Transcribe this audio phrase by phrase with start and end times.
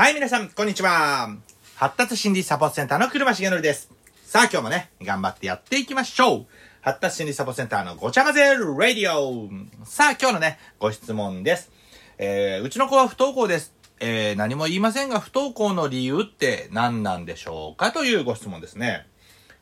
[0.00, 1.28] はい、皆さん、こんにちは。
[1.76, 3.90] 発達心理サポートセンターの車重則です。
[4.24, 6.46] さあ、今日もね、頑張ってやっていきましょう。
[6.80, 9.50] 発達心理サポートセンターのごちゃ混ぜラディオ。
[9.84, 11.70] さあ、今日のね、ご質問です。
[12.16, 13.74] えー、うちの子は不登校です。
[14.00, 19.06] えー、何も言いませんが、不登校の理由って何なんでしょうかというご質問ですね。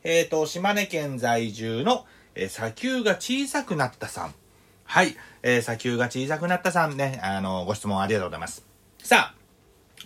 [0.05, 4.33] えーと、島根県在住の、えー砂丘が小さくなったさん。
[4.85, 5.17] はい。
[5.43, 8.65] えー砂丘が小さくなったさんね、あの、ご質問ありがとうございます。
[9.03, 9.38] さあ、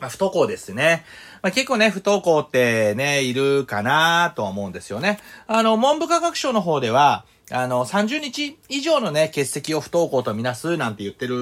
[0.04, 1.06] まあ、不登校ですね。
[1.42, 5.18] まあ、結構ね、不登校ってね、いるかなと思うんですよね。
[5.48, 11.36] あの、文部科学省の方では、あの、30日以上のね、欠席を不登校とみなすなんて言ってる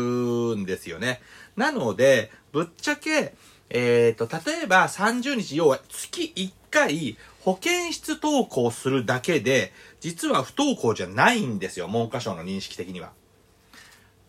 [0.57, 1.21] んですよね。
[1.55, 3.33] なので、ぶっちゃけ、
[3.71, 13.11] えっ、と、例えば30日、要は月1回保健室登校するだけで、実は不登校じゃないんですよ、文科省の認識的には。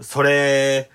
[0.00, 0.90] それ、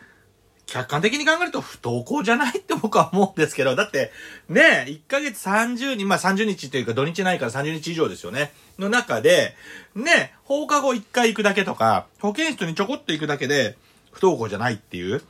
[0.67, 4.11] 客観的に考えると不登校じゃないって僕は思うんですけど、だって、
[4.49, 8.51] ね、1ヶ月30日、まあ30日というか土日ないから30日以上ですよね。
[8.77, 9.55] の中で、
[9.95, 13.77] ね、放課後1回行くだけとか、保健室にちょこっと行くだけで、
[14.11, 15.21] 不登校じゃないっていう、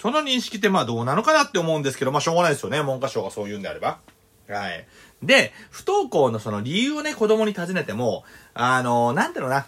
[0.00, 3.98] その認識ってまあどうなのかなって思うんですけど、まあしょうがないですよね、文科省がそう言うんであれば。
[4.48, 4.86] はい。
[5.22, 9.66] で、不登校のその理由をね、子供に尋ねても、あの、なんだろうな。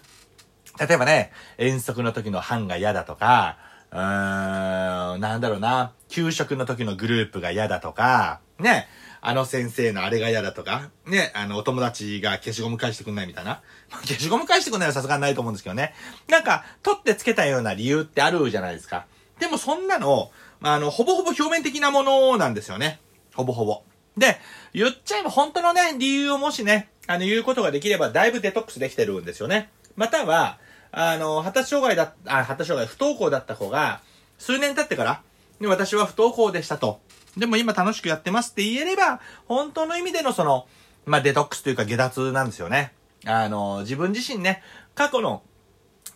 [0.78, 3.58] 例えばね、遠足の時の班が嫌だとか、
[3.90, 8.88] うーん、なんだろうな、給食の時のグループが嫌だとか、ね、
[9.20, 13.62] あの先生のあれが嫌だとか、ね、あの、お友達が消しゴム返してくんないみたいな。
[14.04, 15.94] 消しゴム返してくんないはさすがにないと思うんですけどね。
[16.28, 19.06] なんか、取ってつけたような理由ってあるじゃないですか。
[19.40, 20.30] でもそんなの、
[20.60, 23.00] まあ、あの、ほぼほぼ表面的なものなんですよね。
[23.34, 23.82] ほぼほぼ。
[24.16, 24.38] で、
[24.72, 29.70] 言っちゃえば本当のね、理由をもしね、あの、言うことができれば、だいぶデトックスできてるんですよね。
[29.96, 30.58] または、
[30.90, 34.00] あの、発達障害だ、あ、発達障害、不登校だった子が、
[34.38, 35.22] 数年経ってから、
[35.60, 37.00] で私は不登校でしたと。
[37.36, 40.66] でも今楽しくやってますって言えれば、本当の意味でのその、
[41.06, 42.92] まあ、デトックスというか下脱なんですよね。
[43.26, 44.62] あの、自分自身ね、
[44.94, 45.42] 過去の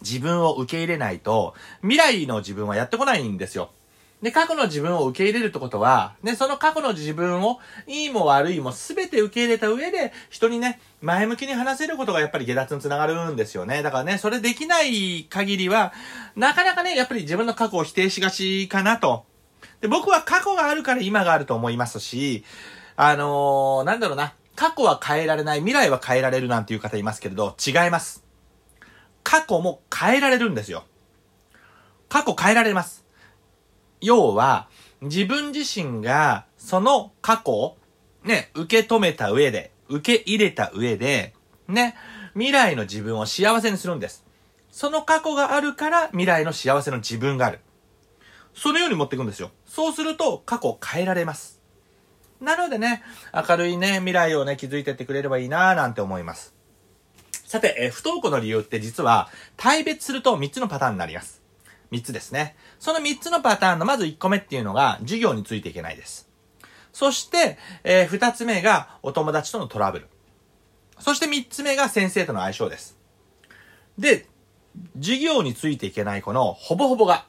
[0.03, 3.71] 自分を受け入れないと、未来の自分はやってこないんですよ。
[4.23, 13.83] で、過去の自分を受け入れるってことは、ね、その過去の自分を、いいも悪いも全て受け入れた上で、人にね、前向きに話せることがやっぱり下脱につながるんですよね。
[13.83, 15.93] だからね、それできない限りは、
[16.37, 19.27] なかなかね、やっぱり自分の過去を否定しがちかなと。
[19.81, 22.45] で、僕は過去があるから今があると思いますし、
[22.95, 28.23] あのー、なんだろうな、過去は変えられない、未来は変えられるなんていう方いますけれど、違います。
[29.25, 30.85] 過去も変えられるんですよ。
[32.09, 33.05] 過去変えられます。
[34.03, 34.69] 要は、
[35.01, 37.79] 自分自身が、その過去を、
[38.25, 41.35] ね、受け止めた上で、受け入れた上で、
[41.69, 41.97] ね、
[42.35, 44.25] 未来の自分を幸せにするんです。
[44.71, 47.61] その過去があるから、未来の幸せの自分がある。
[48.55, 49.51] そのように持っていくんですよ。
[49.67, 51.61] そうすると、過去を変えられます。
[52.41, 53.03] なのでね、
[53.49, 56.55] 明るいね、未来をね、築いてってくれればいいなぁ、なんて思います。
[57.47, 61.42] さて、不登校の理由って実は、大別すると3つのパターンになります。
[61.93, 62.57] 3つですね。
[62.81, 66.29] その3つのパターンのまず1個目っていうのが、授業についていけないです。
[66.93, 70.09] そして、え2つ目が、お友達とのトラブル。
[70.99, 72.97] そして3つ目が、先生との相性です。
[73.99, 74.27] で、
[74.97, 77.27] 授業についていけない子の、ほぼほぼが、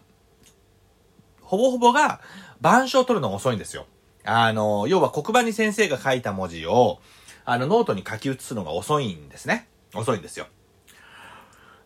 [1.41, 2.21] ほぼほぼが、
[2.59, 3.85] 板書を取るのが遅いんですよ。
[4.23, 6.99] あの、要は黒板に先生が書いた文字を、
[7.43, 9.67] あの、ノートに書き写すのが遅いんですね。
[9.93, 10.47] 遅いんですよ。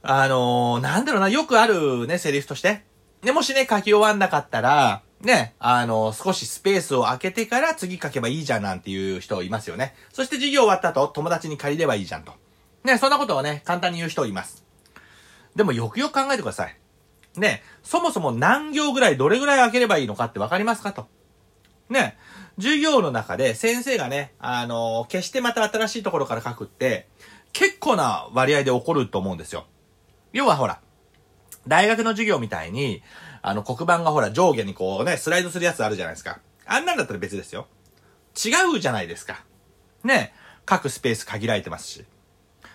[0.10, 2.86] あのーなんだろうな、よくあるね、セリフとして。
[3.22, 9.96] で、もしね、書き終わんなかったら、ね、あの少しスペースを空けてから次書けばいいじゃんなんていう人いますよね。
[10.14, 12.32] そして授業終わった後、友達に借りればいいじゃんと。
[12.86, 14.64] ね、そんなことをね、簡単に言う人います。
[15.58, 16.78] でもよくよく考えてください。
[17.36, 21.08] ね、そもそも何行ぐらい、どれぐらい空ければいいのかってわかりますかと。
[21.90, 22.18] ね、
[22.58, 27.10] 授業の中で先生がね、あの決してまた新しいところから書くって、
[27.52, 29.66] 結構な割合で起こると思うんですよ。
[30.38, 30.80] 要はほら、
[31.68, 33.02] 大学の授業みたいに、
[33.42, 36.40] あの黒板がほら上下にこうね、スライドするやつあるじゃないですか。
[36.68, 37.66] あんなんだったら別ですよ。
[38.36, 39.44] 違うじゃないですか。
[40.04, 40.36] ね、
[40.70, 42.06] 書くスペース限られてますし。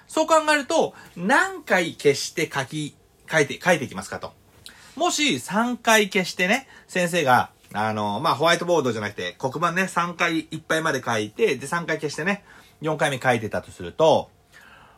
[0.09, 2.97] そう考えると、何回消して書き、
[3.31, 4.33] 書いて、書いていきますかと。
[4.97, 12.45] もし3回消してね、先生が、あの、まあ、ホワイトボードじゃなくて、黒板ね、3回いっぱいまで書いて、で、3回消してね、
[12.83, 14.31] 4回目書いてたとすると、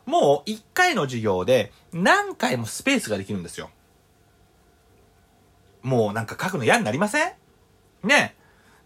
[0.05, 3.69] もう1回の授業で何回もスペースができるんですよ。
[5.81, 7.33] もうなんか書くの嫌になりません？
[8.03, 8.35] ね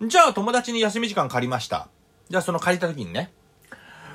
[0.01, 1.89] じゃあ友達に休み時間借りました。
[2.30, 3.31] じゃあその借りた時にね、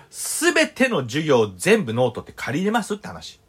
[0.08, 3.40] すべての授業全部ノートって借りれますって話。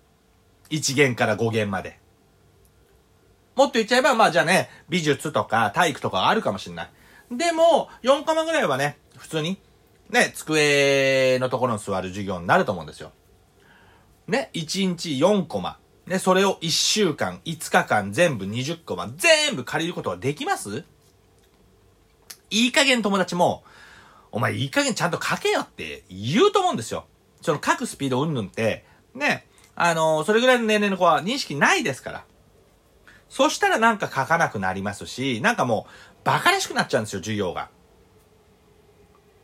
[0.70, 2.00] 1限から5限まで。
[3.56, 6.92] もっと言っちゃえば、まあじゃあね、美術とか体育とかあるかもしれない。
[7.32, 9.58] でも、4コマぐらいはね、普通に、
[10.10, 13.12] ね、机のところに座る授業になると思うんですよ。
[14.28, 15.78] ね、1日4コマ。
[16.08, 20.84] ね、それを1週間、5日間全部20コマ、全部借りることができます？
[22.50, 23.64] いい加減友達も、
[24.32, 27.06] お前いい加減ちゃんと書けよって言うと思うんですよ。
[27.42, 32.26] その書くスピードうんぬんって、ね、あのー、それぐらいの年齢の子は認識ないですから。
[33.30, 35.88] そしたらなんか書かなくなりますし、なんかも
[36.26, 37.70] う、馬鹿らしくなっちゃうんですよ、授業が。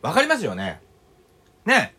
[0.02, 0.82] わかりますよね？
[1.66, 1.96] ね。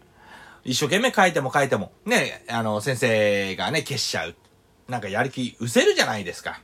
[0.64, 4.34] 一生懸命書いても書いても、ね、あの、先生がね、消しちゃう。
[4.88, 6.60] なんかやる気失せるじゃないですか。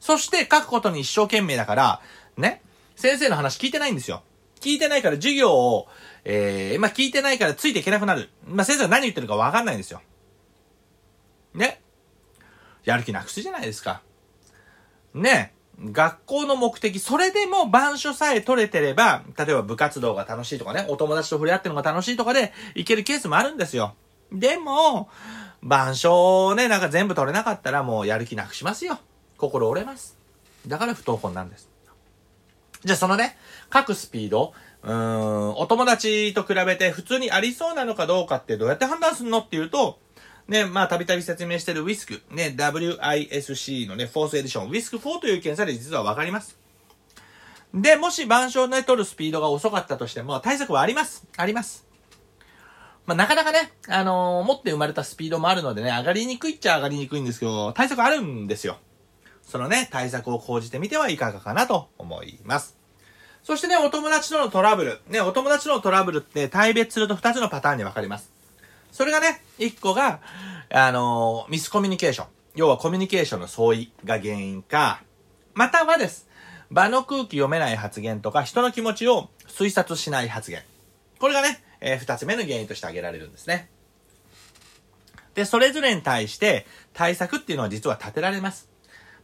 [0.00, 2.00] そして書くことに一生懸命だから、
[2.36, 2.62] ね、
[2.96, 4.22] 先生の話聞いてないんですよ。
[4.60, 5.88] 聞いてないから授業を、
[6.24, 8.30] えー、まあ、聞いてないからついていけなくなる。
[8.46, 10.02] まあ、先生が何言ってるかわかんないんですよ。
[11.54, 11.80] ね。
[12.84, 14.02] やる気なくすじゃないですか。
[15.14, 15.54] ね。
[15.82, 23.94] 学校の目的、それでも板書さえ取れてれば、例えば部活動が楽しいとかね、お友達と触れ合ってるのが楽しいとかで、いけるケースもあるんですよ。
[24.30, 25.08] でも、
[25.62, 28.98] 板書をね、なんか全部取れなかったらもうやる気なくしますよ。
[29.38, 30.18] 心折れます。
[30.66, 31.68] だから不登校なんです。
[32.84, 33.36] じゃあそのね、
[33.72, 34.52] 書くスピード、
[34.82, 39.98] うーん、お友達と比べて普通にありそうなのかどうかってどうやって判断するのっていうと、
[40.50, 46.58] ね、まあ、たびたび説明してる WISC、ね、WISC のね、フォースエディション、WISC4 という検査で実はわかります。
[47.72, 51.24] で、もし板書をね、取るスピードが遅かったとしても、対策はあります。
[51.36, 51.86] あります。
[53.06, 58.78] まあ、なかなかね、あのー、持って生まれたスピードもあるのでね、上がりにくいっちゃ上がりにくいんですけど、対策あるんですよ。
[59.44, 62.76] そのね、対策を講じてみてはいかがかなと思います。
[63.44, 65.00] そしてね、お友達とのトラブル。
[65.06, 68.39] ね、お友達とのトラブルって大別すると2つのパターンに分かります。
[68.92, 70.20] それがね、一個が、
[70.70, 72.26] あのー、ミスコミュニケーション。
[72.56, 75.02] 要はコミュニケーションの相違が原因か、
[75.54, 76.28] またはです。
[76.70, 80.62] 場の空気読めない発言とか、人の気持ちを推察しない発言。
[81.18, 83.68] これがね、えー、二つ目の原因として挙げられるんですね。
[85.34, 88.68] で、それぞれに対して対策っていうのは実は立てられます。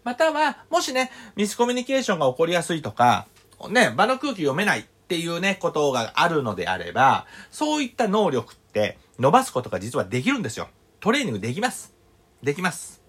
[0.04, 3.26] または、もしね、ミスコミュニケーションが起こりやすいとか、
[3.70, 10.68] ね、場の空気読めないっていうね、ことがあるのであれば、そういった能力って伸ばすことが実はできるんですよ。
[11.00, 11.94] トレーニングできます。
[12.42, 13.02] できます。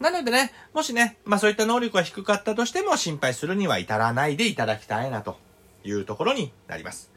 [0.00, 5.36] なのでね、もしね、まあそういった能力が低かったとしても心配するには至らないでいただきたいなと
[5.84, 7.12] いうところになります。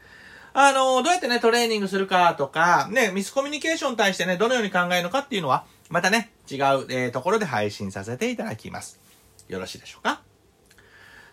[0.54, 6.58] あの、どうやってね、トレーニングするかとか、ね、ミスコミュニケーションに対してね、どのように考えるのかっていうのは、またね、違う、
[6.88, 8.98] えー、ところで配信させていただきます。
[9.48, 10.22] よろしいでしょうか？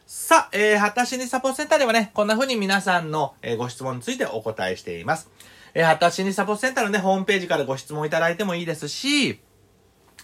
[0.05, 5.29] さあ、えー、発達心理サポートセンターではね、こんな風に皆さんの、えー、ご質問についてお答えしています。
[5.73, 9.39] えー、発達心理サポートセンターのね、ホームページからご質問いただいてもいいですし、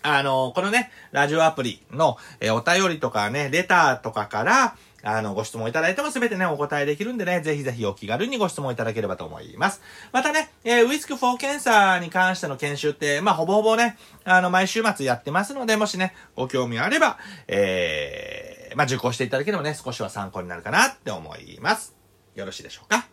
[0.02, 9.82] あの、このね、ラジオアプリの、えー、お便りとかね、レターとかから、あの、ご質問いただいてもすべてね、お答えできるんでね、ぜひぜひお気軽にご質問いただければと思います。
[10.12, 17.18] またね、えー、ウィスク4検査に関しての研修って、まあ、ほぼほぼね、あの、毎週末やってますので、もしね、ご興味あれば、
[17.48, 21.96] えー、まあ、受講していただければね、少しは参考になるかなって思います。
[22.36, 23.09] よろしいでしょうか？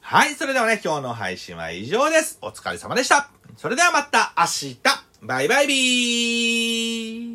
[0.00, 2.38] はい、それではね、今日の配信は以上です。
[2.42, 3.30] お疲れ様でした。
[3.56, 4.80] それではまた明日
[5.22, 7.29] バイバイビー